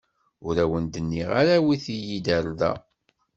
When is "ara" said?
1.41-1.53